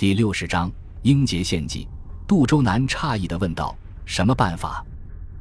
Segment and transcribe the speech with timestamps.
[0.00, 0.72] 第六十章
[1.02, 1.86] 英杰献计。
[2.26, 3.76] 杜周南诧异地问道
[4.06, 4.82] ：“什么办法？”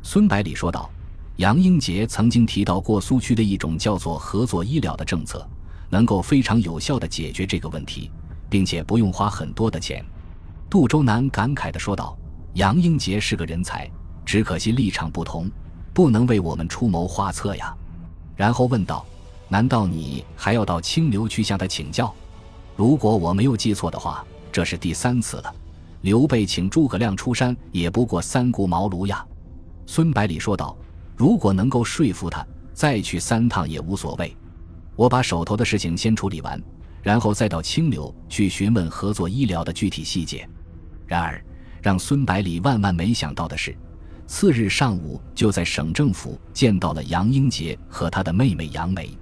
[0.03, 0.91] 孙百里说道
[1.39, 5.47] ：“杨英杰曾经提到过苏区的一种叫做合作医疗的政策，
[5.89, 8.11] 能够非常有效地解决这个问题，
[8.49, 10.03] 并且不用花很多的钱。”
[10.69, 12.17] 杜周南感慨地说道
[12.55, 13.89] ：“杨英杰是个人才，
[14.25, 15.49] 只可惜立场不同，
[15.93, 17.73] 不能为我们出谋划策呀。”
[18.35, 19.05] 然后问道
[19.47, 22.13] ：“难道你还要到清流去向他请教？
[22.75, 24.21] 如果我没有记错的话。”
[24.59, 25.55] 这是第三次了，
[26.01, 29.25] 刘备请诸葛亮出山也不过三顾茅庐呀。”
[29.87, 30.77] 孙百里说道
[31.15, 34.35] ，“如果能够说服他，再去三趟也无所谓。
[34.97, 36.61] 我把手头的事情先处理完，
[37.01, 40.45] 然后再到清流去询问合作医疗的具体细节。”
[41.07, 41.41] 然而，
[41.81, 43.73] 让孙百里万万没想到的是，
[44.27, 49.17] 次日上午就在省政府见到了杨英杰和他的妹妹杨梅。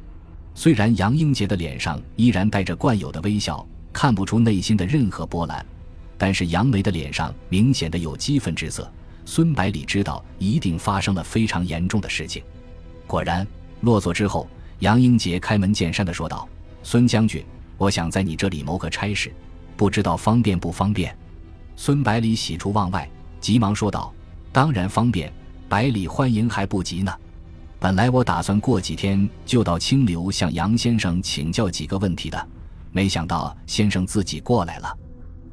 [0.56, 3.64] 虽然杨英杰的脸上依然带着惯有的微笑。
[4.00, 5.66] 看不出内心的任何波澜，
[6.20, 8.88] 但是杨梅的脸上明显的有激愤之色。
[9.26, 12.44] 孙百里知道一定发生了非常严重的事情。
[13.08, 13.46] 果然，
[13.82, 14.48] 落座之后，
[14.82, 16.48] 杨英杰开门见山的说道
[16.84, 17.44] ：“孙将军，
[17.76, 19.34] 我想在你这里谋个差事，
[19.76, 21.18] 不知道方便不方便？”
[21.76, 23.10] 孙百里喜出望外，
[23.42, 24.14] 急忙说道
[24.54, 25.34] ：“当然方便，
[25.68, 27.12] 百里欢迎还不急呢。
[27.80, 32.48] 本来我打算过几天就到清流向杨先生请教几个问题的。”
[32.98, 34.98] 没想到先生自己过来了，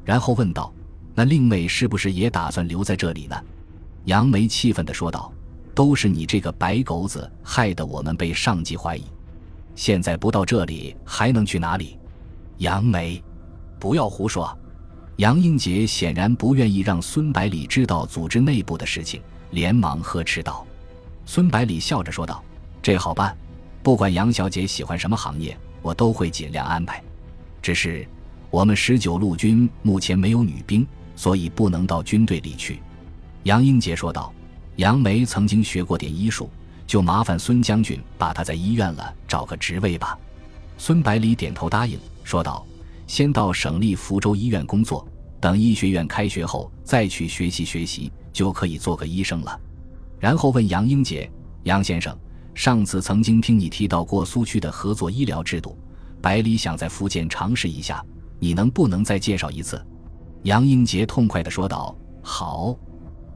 [0.03, 0.73] 然后问道
[1.13, 3.35] ：“那令妹是不是也打算留在这里呢？”
[4.05, 5.31] 杨梅气愤地说道
[5.75, 9.03] ：“都是你这个白狗子害得我们被上级怀疑，
[9.75, 11.99] 现在不到这里还能去哪里？”
[12.57, 13.23] 杨梅，
[13.79, 14.51] 不要胡说！
[15.17, 20.65] 杨英杰显然不愿意让孙百里知道组织内部的事情，连忙呵斥道
[21.27, 22.43] ：“孙百里笑着说道
[22.81, 23.37] ：‘这好办，
[23.83, 26.99] 不管杨小姐喜欢什么行业，我都会尽量安排。’”
[27.65, 28.07] 只是，
[28.51, 30.85] 我们十九路军目前没有女兵，
[31.15, 32.79] 所以不能到军队里去。”
[33.41, 34.31] 杨英杰说道。
[34.77, 36.47] “杨梅曾经学过点医术，
[36.85, 40.15] 就麻烦孙将军把她在医院了找个职位吧。”
[40.77, 42.63] 孙百里点头答应，说道
[43.07, 45.03] ：“先到省立福州医院工作，
[45.39, 49.59] 等医学院开学后再去学习学习，就可以做个医生了。”
[50.21, 51.27] 然后问杨英杰
[51.65, 52.15] ：“杨先生，
[52.53, 55.75] 上次曾经听你提到过苏区的合作医疗制度。”
[56.25, 58.03] 百里想在福建尝试一下，
[58.39, 59.79] 你能不能再介绍一次？
[60.41, 62.75] 杨英杰痛快地说道：“好。”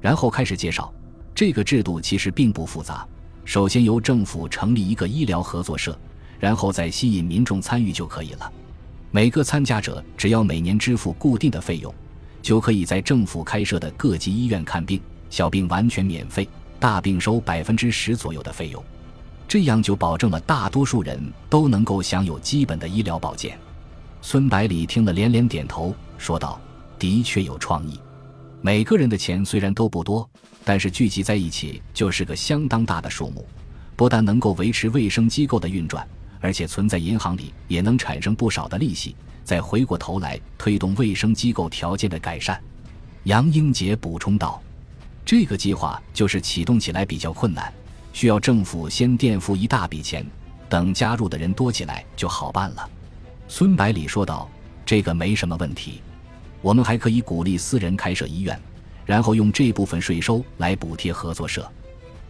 [0.02, 0.92] 然后开始介绍。
[1.36, 3.08] 这个制度其实并不复杂，
[3.46, 5.96] 首先由政府成立一个医疗合作社，
[6.40, 8.52] 然后再吸引民众参与就可以了。
[9.12, 11.94] 每个参加者只要每年支付固定的费用，
[12.42, 15.00] 就可以在政府开设的各级医院看病，
[15.30, 16.50] 小病完全免费，
[16.80, 18.84] 大病收百分之十左右的费用。
[19.50, 23.58] 这样就保证了大多数人都能够享有基本的医疗保健。
[24.22, 26.62] 孙百里听了连连点头，说道
[27.00, 28.00] ：“的确有创意。
[28.62, 30.30] 每个人的钱虽然都不多，
[30.64, 33.44] 但是聚集在一起就是个相当大的数目，
[33.96, 36.08] 不但能够维持卫生机构的运转，
[36.40, 39.16] 而且存在银行里也能产生不少的利息。
[39.44, 42.62] 再回过头来推动卫生机构条件的改善。”
[43.26, 44.62] 杨英杰补充道
[45.26, 47.74] ：“这个计划就是启动起来比较困难。”
[48.14, 50.26] 需要政府先垫付一大笔钱，
[50.68, 52.90] 等加入的人多起来就好办了。”
[53.48, 54.50] 孙百里说道
[54.86, 56.02] ，“这个没什么问题，
[56.62, 58.60] 我们还可以鼓励私人开设医院，
[59.06, 61.70] 然后用这部分税收来补贴合作社。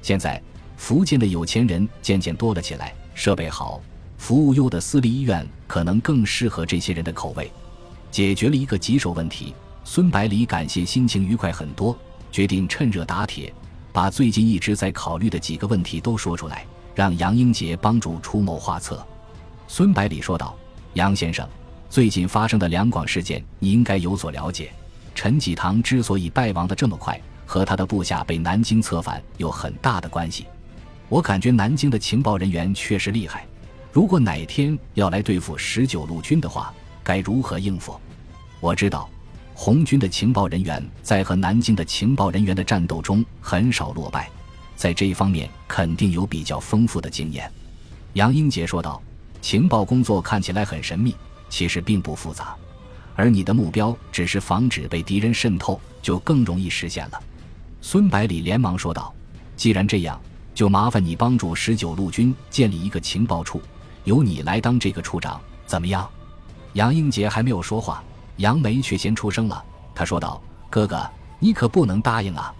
[0.01, 0.41] 现在
[0.77, 3.81] 福建的有钱人渐渐多了起来，设备好、
[4.17, 7.51] 服务优的私立医院可能更适合这些人的口味。
[8.09, 9.53] 解决了一个棘手问题，
[9.83, 11.97] 孙百里感谢心情愉快很多，
[12.31, 13.53] 决定趁热打铁。
[13.91, 19.05] 把最近一直在考虑的几个问题都说出来，让杨英杰帮助出谋划策。
[19.67, 20.55] 孙百里说道
[20.93, 21.47] ：“杨先生，
[21.89, 24.71] 最近发生的两广事件，你应该有所了解。
[25.15, 30.45] 陈济棠之所以败亡的这么快，和他的部下被南京策反有很大的关系。
[31.09, 33.45] 我感觉南京的情报人员确实厉害。
[33.91, 36.73] 如果哪天要来对付十九路军的话，
[37.03, 37.99] 该如何应付？
[38.59, 39.09] 我知道。”
[39.61, 44.31] 红军的情报人员在和南京的情报人员的战斗中很少落败，
[44.77, 47.51] 在这一方面肯定有比较丰富的经验。
[48.13, 49.01] 杨英杰说道
[49.43, 51.13] ：“情报工作看起来很神秘，
[51.49, 52.55] 其实并不复杂，
[53.17, 57.21] 而你的目标只是防止被敌人渗透，就更容易实现了。”
[57.81, 59.13] 孙百里连忙说道
[59.57, 60.17] ：“既然这样，
[60.55, 63.61] 就麻烦你帮助十九路军建立一个情报处，
[64.05, 66.09] 由你来当这个处长，怎么样？”
[66.75, 68.01] 杨英杰还没有说话。
[68.39, 69.63] 杨梅却先出声了，
[69.93, 70.41] 他说道
[70.71, 71.05] ：“哥哥，
[71.39, 72.53] 你可不能答应啊！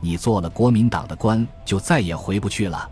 [0.00, 2.88] 你做了国民党的官，就再也回不去了。”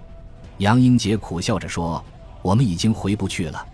[0.58, 2.04] 杨英杰苦笑着说
[2.42, 3.64] ：“我们已经回不去了。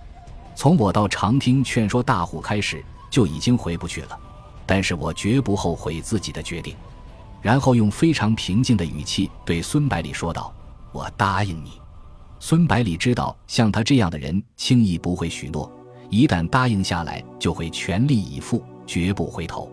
[0.54, 4.18] 从我到长汀劝说大虎开始，就已经回不去了。
[4.66, 6.76] 但是我绝不后悔自己的决定。”
[7.40, 10.52] 然后用非常平静的语气对孙百里说道
[10.92, 11.80] ：“我答应你。”
[12.38, 15.70] 孙百里知道，像他这样的人轻易不会许诺，
[16.10, 19.70] 一旦答应下来，就会全力以赴，绝不回头。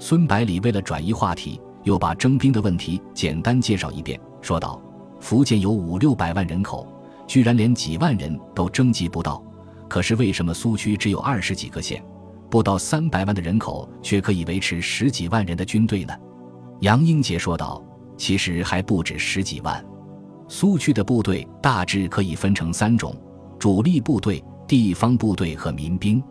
[0.00, 4.82] 孙百里为了转移话题，又把征兵的问题简单介绍一遍，说道
[5.20, 6.86] ：“福建有五六百万人口，
[7.26, 9.42] 居然连几万人都征集不到，
[9.88, 12.02] 可是为什么苏区只有二十几个县，
[12.50, 16.12] 不到三百万的人口，却可以维持十几万人的军队呢？”
[16.80, 17.82] 杨英杰说道
[18.16, 19.84] ：“其实还不止十几万。”
[20.48, 23.14] 苏区的部队大致可以分成三种：
[23.58, 26.22] 主力部队、地方部队和民兵。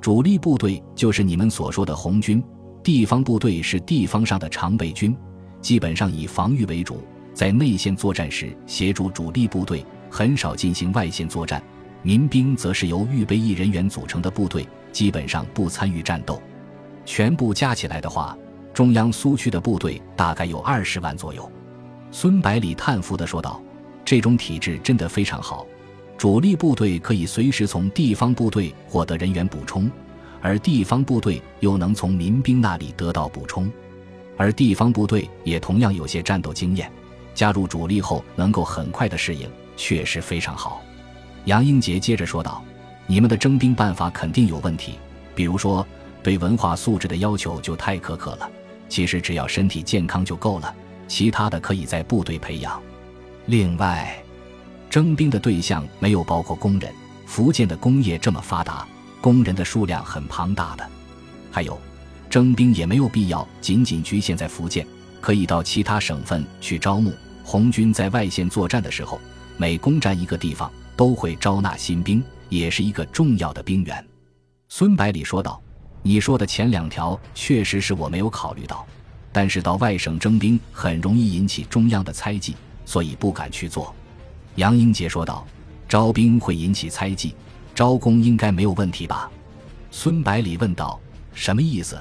[0.00, 2.42] 主力部队就是你们所说的红军，
[2.82, 5.14] 地方部队是地方上的常备军，
[5.60, 7.02] 基本上以防御为主，
[7.34, 11.62] 在内线作战时协助主力部队，很少进行外线作战。
[12.02, 16.42] 民兵则是由预备役人员组成的部队，基本上不参与战斗。
[17.06, 18.36] 全部加起来的话，
[18.72, 21.50] 中央苏区的部队大概有二十万左右。
[22.10, 23.62] 孙百里叹服地说道
[24.04, 25.66] ：“这种体制真的非常好，
[26.16, 29.90] 主力部队可以随时从地方部队获得人员补充，
[30.40, 33.70] 而地方部队又能从民兵那里得到补充，
[34.36, 36.90] 而地方部队也同样有些战斗经验，
[37.34, 40.80] 加入主力后能够很快的适应，确实非常好。”
[41.46, 42.64] 杨英杰接着说道
[43.06, 44.94] ：“你们的征兵办法肯定有问题，
[45.34, 45.86] 比如说
[46.22, 48.50] 对文化素质的要求就太苛刻了。
[48.88, 50.74] 其实只要身体健康就够了。”
[51.06, 52.82] 其他的可以在部队培养。
[53.44, 54.16] 另外，
[54.94, 56.88] 征兵的对象没有包括工人。
[57.26, 58.86] 福建的工业这么发达，
[59.20, 60.88] 工人的数量很庞大的。
[61.50, 61.76] 还有，
[62.30, 64.86] 征兵也没有必要仅仅局限在福建，
[65.20, 67.12] 可以到其他省份去招募。
[67.42, 69.20] 红军在外线作战的时候，
[69.56, 74.06] 每攻占一个地方，都会招纳新兵，也是一个重要的兵源。
[74.68, 75.60] 孙百里说道
[76.02, 78.86] ：“你说的前两条，确实是我没有考虑到。”
[79.32, 82.54] 但是到外省征兵很容易引起中央的猜忌，
[82.86, 83.92] 所以不敢去做。
[84.56, 85.44] 杨英杰说道
[85.88, 87.34] ：“招兵会引起猜忌，
[87.74, 89.30] 招工应该没有问题吧？”
[89.90, 91.00] 孙百里问道
[91.34, 92.00] ：“什么意思？”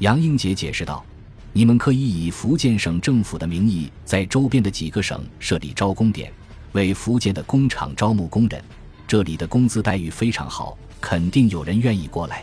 [0.00, 1.04] 杨英杰解释道
[1.52, 6.32] ：“你们可以以福建省政府的名义，在周边的几个省设立招工点，
[6.72, 8.62] 为福建的工厂招募工人。
[9.06, 12.42] 这里的工资待遇非常好，肯定有人愿意过来。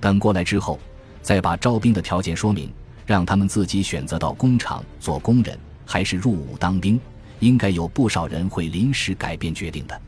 [0.00, 0.78] 等过来之后，
[1.22, 2.68] 再把招兵的条件说明。”
[3.04, 6.98] 让他们自己选择到工厂做工人，还是入伍当兵，
[7.42, 10.00] 应该有不少人会临时改变决定的。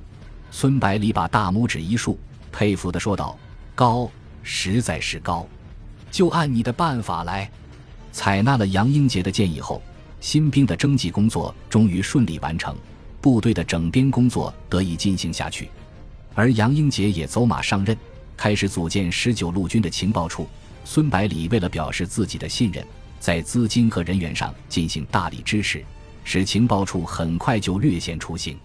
[0.53, 2.17] 孙百里把大拇指一竖，
[2.53, 3.37] 佩服地说道
[3.75, 4.09] ：“高，
[4.45, 5.45] 实在是高！
[6.13, 7.51] 就按你的办法来。”
[8.13, 9.83] 采纳了杨英杰的建议后，
[10.21, 12.77] 新兵的征集工作终于顺利完成，
[13.21, 15.69] 部队的整编工作得以进行下去。
[16.37, 17.97] 而杨英杰也走马上任，
[18.37, 20.49] 开始组建十九路军的情报处。
[20.85, 22.87] 孙百里为了表示自己的信任，
[23.19, 25.85] 在资金和人员上进行大力支持，
[26.25, 28.59] 使情报处很快就略显雏形。